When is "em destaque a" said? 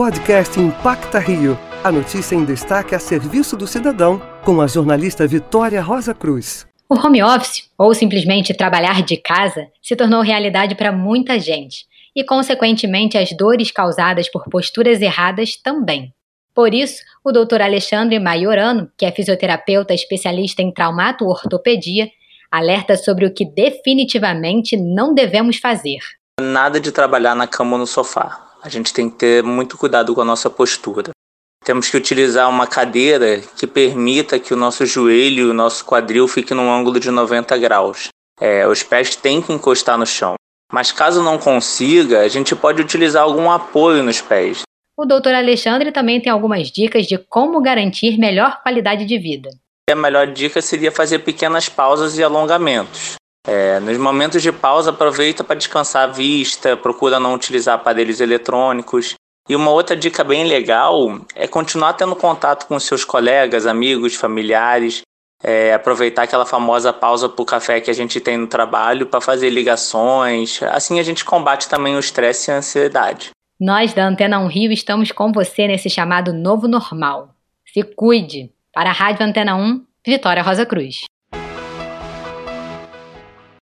2.34-2.98